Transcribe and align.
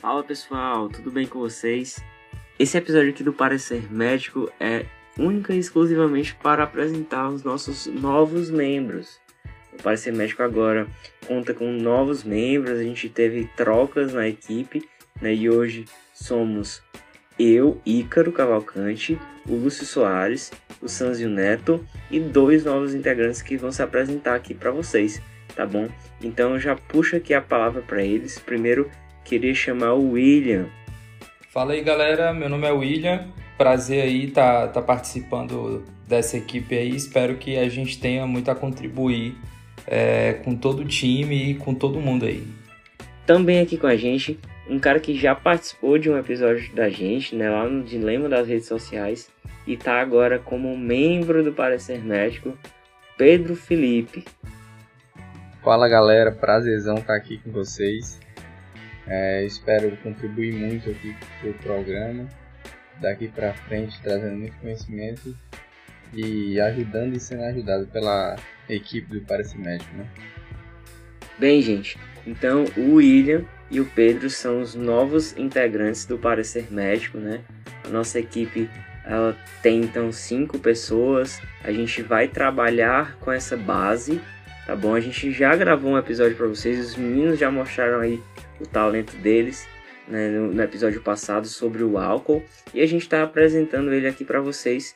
Fala 0.00 0.24
pessoal, 0.24 0.88
tudo 0.88 1.10
bem 1.10 1.26
com 1.26 1.40
vocês? 1.40 2.02
Esse 2.58 2.78
episódio 2.78 3.10
aqui 3.10 3.22
do 3.22 3.34
Parecer 3.34 3.92
Médico 3.92 4.50
é 4.58 4.86
única 5.18 5.52
e 5.52 5.58
exclusivamente 5.58 6.34
para 6.36 6.62
apresentar 6.62 7.28
os 7.28 7.44
nossos 7.44 7.84
novos 7.84 8.50
membros. 8.50 9.20
O 9.70 9.82
Parecer 9.82 10.10
Médico 10.10 10.42
agora 10.42 10.88
conta 11.26 11.52
com 11.52 11.70
novos 11.70 12.24
membros, 12.24 12.78
a 12.78 12.82
gente 12.82 13.10
teve 13.10 13.44
trocas 13.54 14.14
na 14.14 14.26
equipe 14.26 14.88
né, 15.20 15.34
e 15.34 15.50
hoje 15.50 15.84
somos 16.14 16.82
eu, 17.38 17.78
Ícaro 17.84 18.32
Cavalcante, 18.32 19.20
o 19.46 19.54
Lúcio 19.54 19.84
Soares, 19.84 20.50
o 20.80 20.88
Sanzio 20.88 21.28
Neto 21.28 21.86
e 22.10 22.18
dois 22.18 22.64
novos 22.64 22.94
integrantes 22.94 23.42
que 23.42 23.58
vão 23.58 23.70
se 23.70 23.82
apresentar 23.82 24.34
aqui 24.34 24.54
para 24.54 24.70
vocês, 24.70 25.20
tá 25.54 25.66
bom? 25.66 25.90
Então 26.22 26.58
já 26.58 26.74
puxa 26.74 27.18
aqui 27.18 27.34
a 27.34 27.42
palavra 27.42 27.82
para 27.82 28.02
eles. 28.02 28.38
Primeiro 28.38 28.90
queria 29.24 29.54
chamar 29.54 29.94
o 29.94 30.12
William. 30.12 30.66
Fala 31.50 31.72
aí 31.72 31.82
galera, 31.82 32.32
meu 32.32 32.48
nome 32.48 32.66
é 32.66 32.72
William, 32.72 33.28
prazer 33.58 34.02
aí 34.02 34.26
estar 34.26 34.68
tá, 34.68 34.68
tá 34.68 34.82
participando 34.82 35.84
dessa 36.06 36.36
equipe 36.36 36.76
aí, 36.76 36.90
espero 36.90 37.36
que 37.36 37.56
a 37.56 37.68
gente 37.68 38.00
tenha 38.00 38.26
muito 38.26 38.50
a 38.50 38.54
contribuir 38.54 39.36
é, 39.86 40.34
com 40.44 40.54
todo 40.56 40.80
o 40.80 40.84
time 40.84 41.50
e 41.50 41.54
com 41.54 41.74
todo 41.74 42.00
mundo 42.00 42.26
aí. 42.26 42.46
Também 43.26 43.60
aqui 43.60 43.76
com 43.76 43.86
a 43.86 43.96
gente, 43.96 44.38
um 44.68 44.78
cara 44.78 44.98
que 44.98 45.16
já 45.16 45.34
participou 45.34 45.98
de 45.98 46.10
um 46.10 46.18
episódio 46.18 46.74
da 46.74 46.88
gente, 46.88 47.34
né, 47.34 47.50
lá 47.50 47.68
no 47.68 47.84
Dilema 47.84 48.28
das 48.28 48.46
Redes 48.46 48.66
Sociais, 48.66 49.30
e 49.66 49.76
tá 49.76 50.00
agora 50.00 50.38
como 50.38 50.76
membro 50.76 51.44
do 51.44 51.52
Parecer 51.52 52.04
Médico, 52.04 52.56
Pedro 53.16 53.54
Felipe. 53.54 54.24
Fala 55.62 55.88
galera, 55.88 56.32
prazerzão 56.32 56.96
estar 56.96 57.14
aqui 57.14 57.38
com 57.38 57.52
vocês. 57.52 58.18
É, 59.12 59.44
espero 59.44 59.96
contribuir 59.96 60.54
muito 60.54 60.88
aqui 60.88 61.16
para 61.40 61.50
o 61.50 61.54
programa, 61.54 62.28
daqui 63.00 63.26
para 63.26 63.52
frente 63.52 64.00
trazendo 64.00 64.36
muito 64.36 64.56
conhecimento 64.58 65.36
e 66.14 66.60
ajudando 66.60 67.16
e 67.16 67.18
sendo 67.18 67.42
ajudado 67.42 67.88
pela 67.88 68.36
equipe 68.68 69.18
do 69.18 69.20
Parecer 69.26 69.58
Médico, 69.58 69.96
né? 69.96 70.06
Bem, 71.36 71.60
gente, 71.60 71.98
então 72.24 72.64
o 72.76 72.94
William 72.94 73.44
e 73.68 73.80
o 73.80 73.84
Pedro 73.84 74.30
são 74.30 74.60
os 74.60 74.76
novos 74.76 75.36
integrantes 75.36 76.06
do 76.06 76.16
Parecer 76.16 76.70
Médico, 76.70 77.18
né? 77.18 77.40
A 77.84 77.88
nossa 77.88 78.20
equipe 78.20 78.70
ela 79.04 79.36
tem 79.60 79.80
então 79.80 80.12
cinco 80.12 80.56
pessoas. 80.56 81.42
A 81.64 81.72
gente 81.72 82.00
vai 82.00 82.28
trabalhar 82.28 83.16
com 83.16 83.32
essa 83.32 83.56
base, 83.56 84.20
tá 84.70 84.76
bom? 84.76 84.94
A 84.94 85.00
gente 85.00 85.32
já 85.32 85.56
gravou 85.56 85.90
um 85.90 85.98
episódio 85.98 86.36
para 86.36 86.46
vocês, 86.46 86.78
os 86.78 86.94
meninos 86.94 87.40
já 87.40 87.50
mostraram 87.50 87.98
aí 87.98 88.22
o 88.60 88.64
talento 88.64 89.16
deles 89.16 89.66
né, 90.06 90.28
no, 90.28 90.52
no, 90.52 90.62
episódio 90.62 91.00
passado 91.00 91.48
sobre 91.48 91.82
o 91.82 91.98
álcool 91.98 92.40
e 92.72 92.80
a 92.80 92.86
gente 92.86 93.02
está 93.02 93.24
apresentando 93.24 93.92
ele 93.92 94.06
aqui 94.06 94.24
para 94.24 94.40
vocês. 94.40 94.94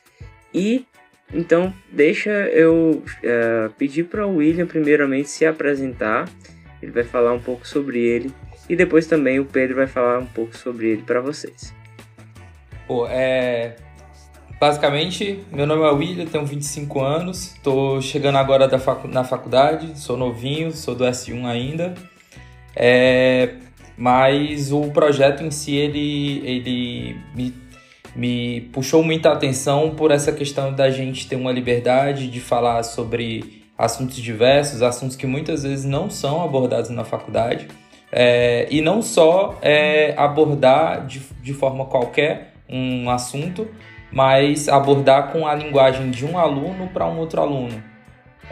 E 0.53 0.85
então 1.33 1.73
deixa 1.91 2.29
eu 2.29 3.03
uh, 3.03 3.69
pedir 3.77 4.05
para 4.05 4.25
o 4.25 4.37
William 4.37 4.65
primeiramente 4.65 5.27
se 5.27 5.45
apresentar. 5.45 6.29
Ele 6.81 6.93
vai 6.93 7.03
falar 7.03 7.33
um 7.33 7.41
pouco 7.41 7.67
sobre 7.67 7.99
ele 7.99 8.31
e 8.69 8.77
depois 8.77 9.07
também 9.07 9.41
o 9.41 9.45
Pedro 9.45 9.75
vai 9.75 9.87
falar 9.87 10.19
um 10.19 10.25
pouco 10.25 10.55
sobre 10.55 10.87
ele 10.87 11.01
para 11.01 11.19
vocês. 11.19 11.73
Pô, 12.87 13.05
é 13.09 13.75
Basicamente, 14.59 15.43
meu 15.51 15.67
nome 15.67 15.83
é 15.83 15.91
William, 15.91 16.25
tenho 16.25 16.45
25 16.45 17.01
anos, 17.01 17.53
estou 17.55 18.01
chegando 18.01 18.37
agora 18.37 18.79
facu 18.79 19.07
na 19.07 19.23
faculdade, 19.23 19.99
sou 19.99 20.15
novinho, 20.15 20.71
sou 20.71 20.95
do 20.95 21.03
S1 21.03 21.45
ainda. 21.45 21.93
É, 22.73 23.55
mas 23.97 24.71
o 24.71 24.91
projeto 24.91 25.43
em 25.43 25.51
si 25.51 25.75
ele, 25.75 26.41
ele 26.45 27.17
me, 27.33 27.53
me 28.15 28.61
puxou 28.73 29.03
muita 29.03 29.31
atenção 29.31 29.93
por 29.93 30.09
essa 30.09 30.31
questão 30.31 30.73
da 30.73 30.89
gente 30.89 31.27
ter 31.27 31.35
uma 31.35 31.51
liberdade 31.51 32.29
de 32.29 32.39
falar 32.39 32.83
sobre 32.83 33.65
assuntos 33.77 34.15
diversos, 34.15 34.81
assuntos 34.81 35.17
que 35.17 35.27
muitas 35.27 35.63
vezes 35.63 35.83
não 35.83 36.09
são 36.09 36.41
abordados 36.41 36.89
na 36.89 37.03
faculdade. 37.03 37.67
É, 38.09 38.67
e 38.71 38.79
não 38.79 39.01
só 39.01 39.59
é, 39.61 40.13
abordar 40.15 41.05
de, 41.05 41.21
de 41.41 41.53
forma 41.53 41.85
qualquer 41.85 42.53
um 42.69 43.09
assunto, 43.09 43.67
mas 44.11 44.69
abordar 44.69 45.31
com 45.31 45.47
a 45.47 45.53
linguagem 45.53 46.09
de 46.09 46.25
um 46.25 46.37
aluno 46.37 46.87
para 46.87 47.05
um 47.07 47.17
outro 47.17 47.41
aluno. 47.41 47.83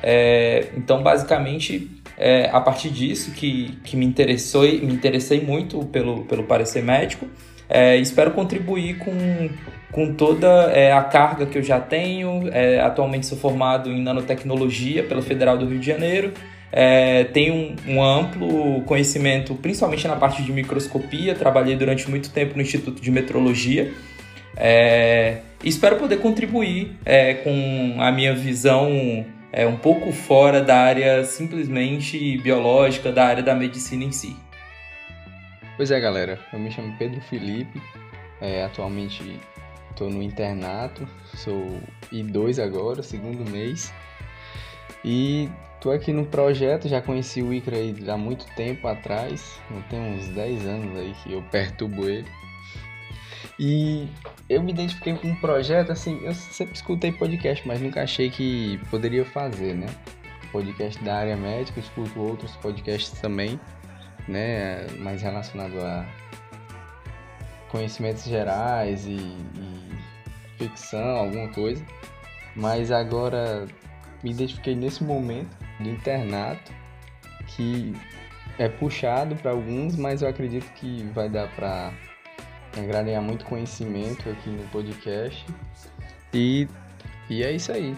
É, 0.01 0.67
então, 0.75 1.01
basicamente, 1.01 1.89
é 2.17 2.49
a 2.51 2.59
partir 2.59 2.89
disso 2.89 3.31
que, 3.31 3.77
que 3.83 3.95
me 3.95 4.05
interessou 4.05 4.63
me 4.63 4.93
interessei 4.93 5.41
muito 5.41 5.83
pelo, 5.85 6.25
pelo 6.25 6.43
parecer 6.43 6.83
médico. 6.83 7.27
É, 7.69 7.95
espero 7.97 8.31
contribuir 8.31 8.97
com, 8.97 9.49
com 9.91 10.13
toda 10.13 10.47
é, 10.73 10.91
a 10.91 11.01
carga 11.01 11.45
que 11.45 11.57
eu 11.57 11.63
já 11.63 11.79
tenho. 11.79 12.49
É, 12.51 12.79
atualmente 12.81 13.25
sou 13.25 13.37
formado 13.37 13.89
em 13.89 14.01
nanotecnologia 14.01 15.03
pela 15.03 15.21
Federal 15.21 15.57
do 15.57 15.65
Rio 15.65 15.79
de 15.79 15.85
Janeiro. 15.85 16.33
É, 16.71 17.25
tenho 17.25 17.53
um, 17.53 17.75
um, 17.87 18.03
amplo 18.03 18.81
conhecimento, 18.81 19.53
principalmente 19.55 20.07
na 20.07 20.15
parte 20.15 20.43
de 20.43 20.51
microscopia. 20.51 21.35
Trabalhei 21.35 21.75
durante 21.75 22.09
muito 22.09 22.31
tempo 22.31 22.55
no 22.55 22.61
Instituto 22.61 23.01
de 23.01 23.11
Metrologia. 23.11 23.93
É, 24.55 25.39
espero 25.63 25.97
poder 25.97 26.17
contribuir 26.17 26.95
é, 27.05 27.33
com 27.35 27.97
a 27.99 28.11
minha 28.11 28.35
visão 28.35 29.25
é, 29.51 29.67
um 29.67 29.77
pouco 29.77 30.11
fora 30.11 30.61
da 30.61 30.77
área 30.77 31.23
simplesmente 31.23 32.37
biológica, 32.39 33.11
da 33.11 33.25
área 33.25 33.43
da 33.43 33.55
medicina 33.55 34.03
em 34.03 34.11
si. 34.11 34.35
Pois 35.75 35.91
é, 35.91 35.99
galera. 35.99 36.39
Eu 36.51 36.59
me 36.59 36.71
chamo 36.71 36.95
Pedro 36.97 37.21
Felipe. 37.21 37.81
É, 38.39 38.63
atualmente 38.63 39.39
estou 39.89 40.09
no 40.09 40.21
internato. 40.21 41.07
Sou 41.35 41.79
I2 42.11 42.63
agora, 42.63 43.01
segundo 43.01 43.49
mês. 43.49 43.93
E 45.03 45.49
estou 45.75 45.91
aqui 45.91 46.11
no 46.11 46.25
projeto. 46.25 46.87
Já 46.87 47.01
conheci 47.01 47.41
o 47.41 47.53
Icra 47.53 47.77
há 48.07 48.17
muito 48.17 48.45
tempo 48.55 48.87
atrás. 48.87 49.59
Tem 49.89 49.99
uns 49.99 50.27
10 50.29 50.65
anos 50.65 50.99
aí 50.99 51.13
que 51.23 51.33
eu 51.33 51.41
perturbo 51.43 52.07
ele. 52.07 52.27
E 53.59 54.07
eu 54.49 54.63
me 54.63 54.71
identifiquei 54.71 55.15
com 55.15 55.27
um 55.27 55.35
projeto, 55.35 55.91
assim, 55.91 56.19
eu 56.23 56.33
sempre 56.33 56.73
escutei 56.73 57.11
podcast, 57.11 57.67
mas 57.67 57.79
nunca 57.79 58.01
achei 58.01 58.29
que 58.29 58.79
poderia 58.89 59.23
fazer, 59.25 59.75
né? 59.75 59.87
Podcast 60.51 61.03
da 61.03 61.15
área 61.15 61.37
médica, 61.37 61.79
escuto 61.79 62.19
outros 62.19 62.55
podcasts 62.57 63.19
também, 63.19 63.59
né? 64.27 64.87
Mais 64.99 65.21
relacionado 65.21 65.79
a 65.79 66.05
conhecimentos 67.69 68.23
gerais 68.23 69.05
e, 69.05 69.17
e 69.17 69.91
ficção, 70.57 71.17
alguma 71.17 71.49
coisa. 71.49 71.83
Mas 72.55 72.91
agora 72.91 73.67
me 74.23 74.31
identifiquei 74.31 74.75
nesse 74.75 75.03
momento 75.03 75.55
do 75.79 75.89
internato 75.89 76.71
que 77.47 77.93
é 78.57 78.67
puxado 78.69 79.35
para 79.35 79.51
alguns, 79.51 79.95
mas 79.95 80.21
eu 80.21 80.27
acredito 80.27 80.71
que 80.73 81.03
vai 81.13 81.29
dar 81.29 81.47
para 81.55 81.91
agregar 82.77 83.21
muito 83.21 83.45
conhecimento 83.45 84.29
aqui 84.29 84.49
no 84.49 84.67
podcast. 84.69 85.45
E, 86.33 86.67
e 87.29 87.43
é 87.43 87.51
isso 87.51 87.71
aí. 87.71 87.95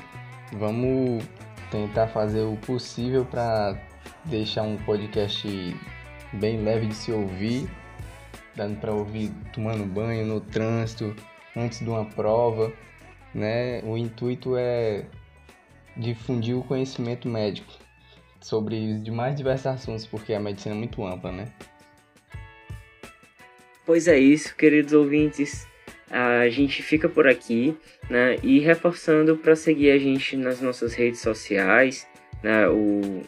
Vamos 0.54 1.24
tentar 1.72 2.08
fazer 2.08 2.42
o 2.42 2.56
possível 2.58 3.26
para 3.26 3.78
deixar 4.26 4.64
um 4.64 4.78
podcast 4.78 5.48
bem 6.34 6.64
leve 6.64 6.88
de 6.88 6.96
se 6.96 7.12
ouvir, 7.12 7.70
dando 8.56 8.80
para 8.80 8.94
ouvir 8.94 9.32
tomando 9.54 9.86
banho 9.86 10.26
no 10.26 10.42
trânsito, 10.42 11.16
antes 11.56 11.80
de 11.80 11.90
uma 11.90 12.06
prova, 12.06 12.72
né? 13.34 13.82
O 13.84 13.98
intuito 13.98 14.56
é 14.58 15.06
difundir 15.96 16.58
o 16.58 16.64
conhecimento 16.64 17.28
médico 17.28 17.72
sobre 18.42 18.94
os 18.94 19.04
demais 19.04 19.36
diversos 19.36 19.68
assuntos, 19.68 20.06
porque 20.06 20.34
a 20.34 20.40
medicina 20.40 20.76
é 20.76 20.78
muito 20.78 21.06
ampla, 21.06 21.32
né? 21.32 21.46
Pois 23.86 24.08
é 24.08 24.18
isso, 24.18 24.56
queridos 24.56 24.94
ouvintes. 24.94 25.68
A 26.10 26.50
gente 26.50 26.82
fica 26.82 27.08
por 27.08 27.28
aqui, 27.28 27.78
né? 28.10 28.38
E 28.42 28.60
reforçando 28.60 29.38
para 29.38 29.56
seguir 29.56 29.92
a 29.92 29.98
gente 29.98 30.36
nas 30.36 30.60
nossas 30.60 30.96
redes 30.96 31.20
sociais, 31.20 32.08
né? 32.42 32.68
O, 32.68 33.22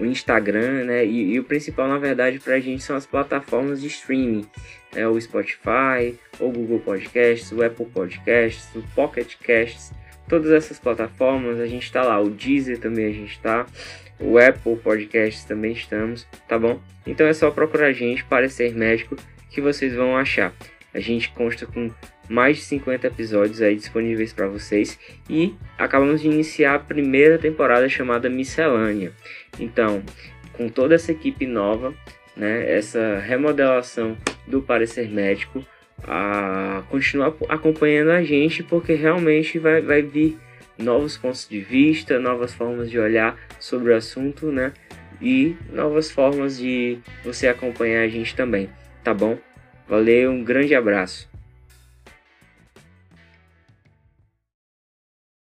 o 0.00 0.04
Instagram, 0.04 0.84
né? 0.84 1.06
E, 1.06 1.34
e, 1.34 1.38
o 1.38 1.44
principal, 1.44 1.86
na 1.86 1.98
verdade, 1.98 2.40
para 2.40 2.54
a 2.54 2.60
gente 2.60 2.82
são 2.82 2.96
as 2.96 3.06
plataformas 3.06 3.80
de 3.80 3.86
streaming, 3.86 4.44
né? 4.92 5.06
O 5.06 5.20
Spotify, 5.20 6.18
o 6.40 6.50
Google 6.50 6.80
Podcasts, 6.80 7.52
o 7.52 7.62
Apple 7.62 7.86
Podcasts, 7.86 8.74
o 8.74 8.82
Pocket 8.94 9.36
Casts, 9.36 9.92
todas 10.28 10.50
essas 10.50 10.80
plataformas 10.80 11.60
a 11.60 11.66
gente 11.66 11.84
está 11.84 12.02
lá. 12.02 12.20
O 12.20 12.28
Deezer 12.28 12.78
também 12.78 13.06
a 13.06 13.12
gente 13.12 13.32
está, 13.32 13.66
o 14.18 14.36
Apple 14.36 14.76
Podcasts 14.76 15.44
também 15.44 15.72
estamos, 15.72 16.26
tá 16.48 16.58
bom? 16.58 16.80
Então 17.06 17.26
é 17.26 17.32
só 17.32 17.52
procurar 17.52 17.86
a 17.86 17.92
gente, 17.92 18.24
parecer 18.24 18.74
médico 18.74 19.16
que 19.52 19.60
vocês 19.60 19.94
vão 19.94 20.16
achar. 20.16 20.52
A 20.94 21.00
gente 21.00 21.30
consta 21.30 21.66
com 21.66 21.90
mais 22.28 22.56
de 22.56 22.62
50 22.64 23.06
episódios 23.06 23.60
aí 23.60 23.76
disponíveis 23.76 24.32
para 24.32 24.46
vocês 24.46 24.98
e 25.28 25.54
acabamos 25.78 26.20
de 26.20 26.28
iniciar 26.28 26.74
a 26.74 26.78
primeira 26.78 27.38
temporada 27.38 27.88
chamada 27.88 28.28
Miscelânea. 28.28 29.12
Então, 29.58 30.02
com 30.52 30.68
toda 30.68 30.94
essa 30.94 31.12
equipe 31.12 31.46
nova, 31.46 31.94
né, 32.36 32.70
essa 32.70 33.18
remodelação 33.18 34.16
do 34.46 34.62
parecer 34.62 35.08
médico, 35.08 35.64
a 36.04 36.82
continuar 36.88 37.34
acompanhando 37.48 38.10
a 38.10 38.22
gente, 38.22 38.62
porque 38.62 38.94
realmente 38.94 39.58
vai, 39.58 39.80
vai 39.80 40.02
vir 40.02 40.36
novos 40.78 41.16
pontos 41.16 41.48
de 41.48 41.60
vista, 41.60 42.18
novas 42.18 42.52
formas 42.52 42.90
de 42.90 42.98
olhar 42.98 43.38
sobre 43.60 43.92
o 43.92 43.96
assunto, 43.96 44.50
né? 44.50 44.72
E 45.20 45.54
novas 45.70 46.10
formas 46.10 46.58
de 46.58 46.98
você 47.24 47.46
acompanhar 47.46 48.02
a 48.02 48.08
gente 48.08 48.34
também, 48.34 48.68
tá 49.02 49.14
bom? 49.14 49.38
Valeu, 49.88 50.30
um 50.30 50.44
grande 50.44 50.74
abraço. 50.74 51.31